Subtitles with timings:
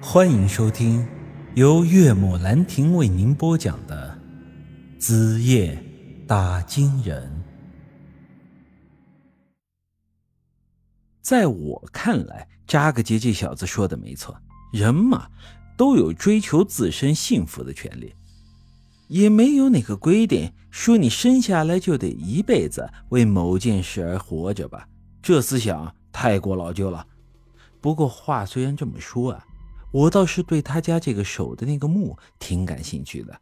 [0.00, 1.06] 欢迎收听
[1.54, 4.18] 由岳母兰亭为您播讲的
[5.00, 5.82] 《子夜
[6.26, 7.26] 打金人》。
[11.22, 14.38] 在我看来，扎格杰这小子说的没错，
[14.70, 15.28] 人嘛
[15.78, 18.14] 都有追求自身幸福的权利，
[19.08, 24.86] 也没有哪个规定说你生下来就得一辈子为某件事而活着吧？
[25.22, 27.06] 这思想太过老旧了。
[27.80, 29.42] 不过话虽然这么说啊。
[29.96, 33.40] 我倒是对他家这个守的那个墓挺感兴趣的。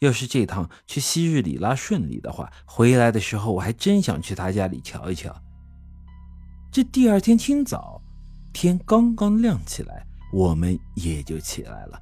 [0.00, 5.34] 要是这趟去昔日里拉顺利的话，回来的时候我还真想去他家里瞧一瞧。
[6.70, 7.98] 这第二天清早，
[8.52, 11.98] 天刚刚亮起来，我们也就起来了。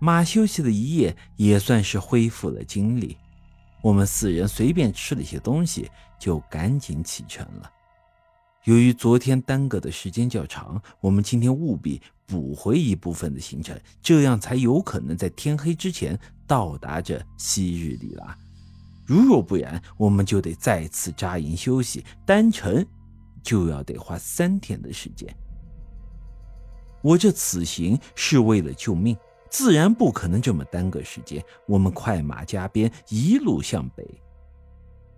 [0.00, 3.16] 马休息了一夜，也算是恢复了精力。
[3.80, 5.88] 我们四人随便吃了些东西，
[6.18, 7.70] 就赶紧启程了。
[8.64, 18.36] 由于昨天耽搁的时间较长，我们今天务必补回一部分的行程，这样才有可能在天黑之前到达这昔日里拉。
[19.04, 22.84] 如若不然，我们就得再次扎营休息，单程
[23.42, 25.28] 就要得花三天的时间。
[27.02, 29.14] 我这此行是为了救命，
[29.50, 31.44] 自然不可能这么耽搁时间。
[31.66, 34.08] 我们快马加鞭，一路向北，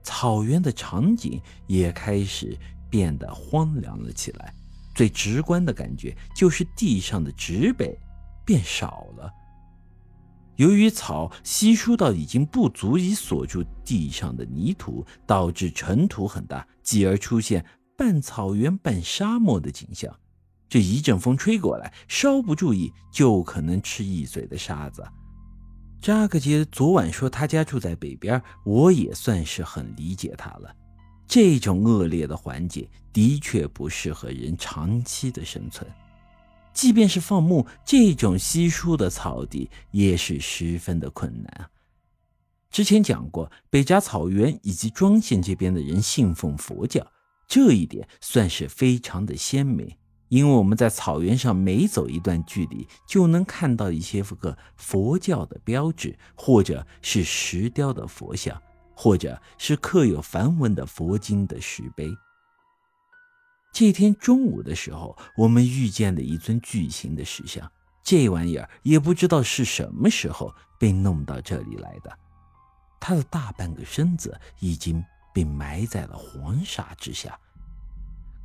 [0.03, 2.59] 草原的场景也开始。
[2.91, 4.55] 变得荒凉了起来，
[4.95, 7.99] 最直观的感觉就是地上的植被
[8.45, 9.33] 变少了。
[10.57, 17.63] 由于草稀疏到已经不足以锁住地上的泥土，导致尘土很大，继而出现
[17.95, 20.15] 半草原半沙漠的景象。
[20.69, 25.05] 这一阵风吹过来，稍不注意就可能吃一嘴的沙子。
[26.01, 30.75] 扎克杰昨晚说他家住在北边，我也算是很理解他了。
[31.27, 35.91] 这种恶劣的环境的确不适合人长期的生存，
[36.73, 41.71] 即便是放牧，这种稀疏的草地也是十分的困难啊。
[42.71, 47.07] 之前讲过，北扎草原以及庄县这边的人信奉佛教，
[47.49, 49.91] 这一点算是非常的鲜明，
[50.29, 58.61] 因为我们在草原上每走一段距离，就能看到一些个佛教的标志，或者是石雕的佛像。
[58.97, 62.11] 或者是刻有梵文的佛经的石碑。
[63.73, 67.71] 这天中午的时候，我们遇见了一尊巨型的石像。
[68.03, 72.19] 这玩意儿也不知道是什么时候被弄到这里来的，
[72.99, 75.05] 它的大半个身子已经
[75.35, 77.39] 被埋在了黄沙之下，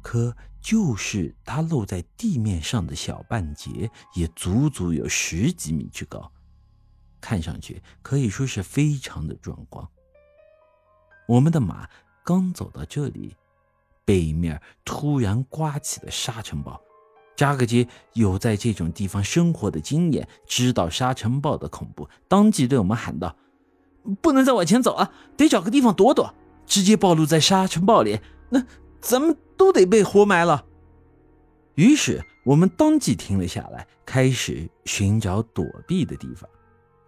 [0.02, 6.32] 可就是它露在地面上的小半截，也足足有十几米之高，
[7.22, 9.88] 看上去可以说是非常的壮观。
[11.32, 11.88] 我们的马
[12.26, 13.34] 刚走到这里，
[14.04, 16.82] 背面突然刮起了沙尘暴。
[17.38, 23.34] 扎克杰有在这种地方生活的经验，知道沙尘暴的恐怖，当即对我们喊道
[24.22, 26.34] ：“不能再往前走啊，得找个地方躲躲。
[26.66, 28.20] 直接暴露在沙尘暴里，
[28.50, 28.66] 那
[29.00, 30.66] 咱们都得被活埋了。”
[31.76, 36.50] 于是我们当即停了下来，开始寻找躲避的地方。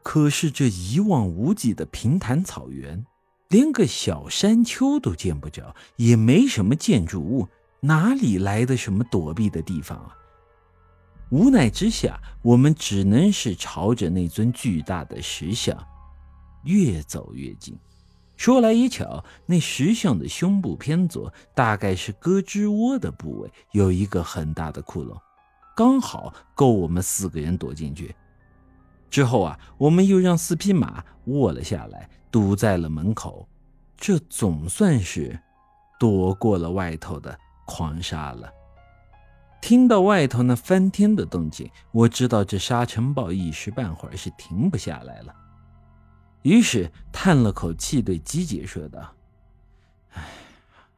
[0.01, 3.05] 可是这一望无际的平坦草原。
[3.53, 7.47] 连个小山丘都见不着，也没什么建筑物，
[7.81, 10.17] 哪里来的什么躲避的地方啊？
[11.29, 15.77] 无奈之下，我们只能是朝着那尊巨大的石像
[16.63, 17.77] 越走越近。
[18.37, 25.15] 说来也巧，那石像的胸部偏左，大概是胳肢窝的部位，有一个很大的窟窿，
[25.75, 28.15] 刚好够我们四个人躲进去。
[29.13, 33.47] 之后啊，我们又让四匹马卧了下来，堵在了门口，
[33.95, 35.39] 这总算是
[35.99, 38.51] 躲过了外头的狂沙了。
[39.61, 45.35] 听到外头那翻天的动静，我知道这沙尘暴一时半会儿是停不下来了，
[46.41, 49.13] 于是叹了口气，对姬姐说道
[50.15, 50.23] ：“哎，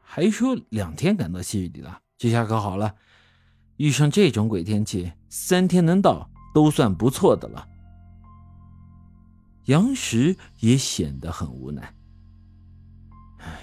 [0.02, 2.96] 还说两天赶到西域里了，这下可好了，
[3.76, 7.68] 遇上这种鬼天气，三天能到都算不错的了。”
[9.66, 11.94] 杨石也显得很无奈。
[13.40, 13.60] 唉，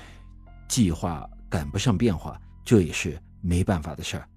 [0.68, 4.28] 计划赶不上变化，这也是没办法的事儿。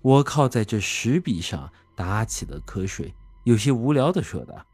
[0.00, 3.14] 我靠在这石壁上打起了瞌睡，
[3.44, 4.66] 有些无聊的说道：“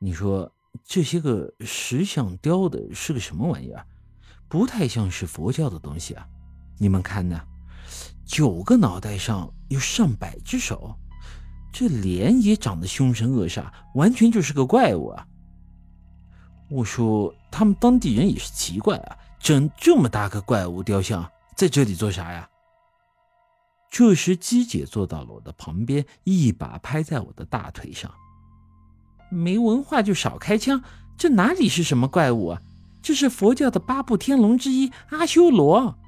[0.00, 0.50] 你说
[0.82, 3.86] 这些个石像雕的是个什么玩意儿？
[4.48, 6.26] 不太像是佛教的东西啊！
[6.78, 7.40] 你们看呢？
[8.24, 10.98] 九个脑袋上有上百只手。”
[11.74, 15.26] 这脸也长得凶神恶煞，完全就是个怪物啊！
[16.70, 22.48] 我说他们当地人也是奇怪啊，整这么大个怪物雕像在这里做啥呀？
[23.90, 28.08] 这时，姬姐坐到了我的旁边，一把拍在我的大腿上。
[29.28, 30.80] 没文化就少开枪，
[31.16, 32.62] 这哪里是什么怪物啊？
[33.02, 35.98] 这是佛教的八部天龙之一阿修罗。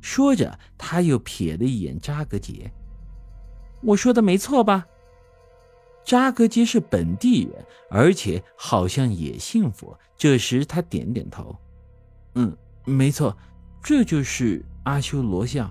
[0.00, 2.72] 说着，他又瞥了一眼扎格杰。
[3.82, 4.86] 我说的没错吧？
[6.04, 9.98] 扎格杰是本地人，而且好像也信佛。
[10.16, 11.56] 这时，他点点头
[12.36, 13.36] ：“嗯，没错，
[13.82, 15.68] 这就是阿修罗像。”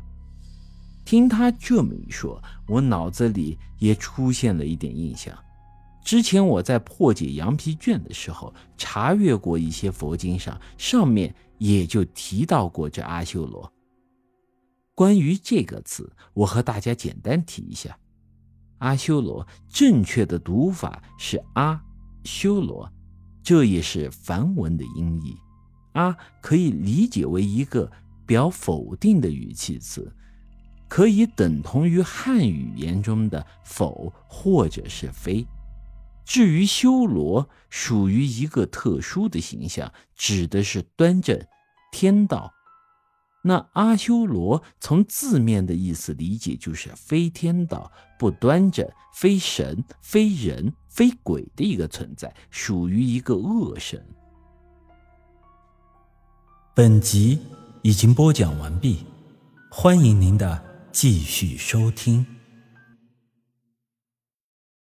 [1.06, 5.34] 听他这么一说，我脑子里也出现了一点印象。
[6.04, 13.72] 之前我在破解羊皮卷的时候，查阅过一些佛经上，上面也就提到过这阿修罗。
[14.96, 18.00] 关于这个词，我和大家简单提一下：
[18.78, 21.84] 阿修罗正确的读法是阿
[22.24, 22.90] 修罗，
[23.44, 25.36] 这也是梵文的音译。
[25.92, 27.92] 阿可以理解为一个
[28.26, 30.14] 表否定的语气词，
[30.88, 35.46] 可以等同于汉语言中的否或者是非。
[36.24, 41.40] 至于修罗，属于一个特殊的形象，指的是端正、
[41.92, 42.55] 天道。
[43.48, 54.04] 那阿修罗从字面的意思理解，就是非天道、不端正、非神、非人、非鬼的一个存在，属于一个恶神。
[56.74, 57.40] 本集
[57.84, 59.06] 已经播讲完毕，
[59.70, 62.35] 欢迎您的继续收听。